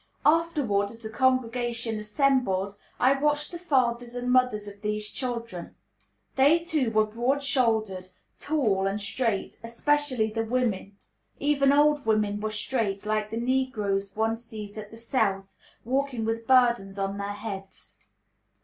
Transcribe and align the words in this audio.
Afterward, 0.25 0.89
as 0.89 1.03
the 1.03 1.11
congregation 1.11 1.99
assembled, 1.99 2.75
I 2.99 3.13
watched 3.13 3.51
the 3.51 3.59
fathers 3.59 4.15
and 4.15 4.31
mothers 4.31 4.67
of 4.67 4.81
these 4.81 5.07
children. 5.07 5.75
They, 6.37 6.57
too, 6.57 6.89
were 6.89 7.05
broad 7.05 7.43
shouldered, 7.43 8.07
tall, 8.39 8.87
and 8.87 8.99
straight, 8.99 9.59
especially 9.63 10.31
the 10.31 10.43
women. 10.43 10.97
Even 11.39 11.71
old 11.71 12.03
women 12.03 12.39
were 12.41 12.49
straight, 12.49 13.05
like 13.05 13.29
the 13.29 13.37
negroes 13.37 14.15
one 14.15 14.35
sees 14.35 14.75
at 14.75 14.89
the 14.89 14.97
South, 14.97 15.55
walking 15.85 16.25
with 16.25 16.47
burdens 16.47 16.97
on 16.97 17.19
their 17.19 17.33
heads. 17.35 17.99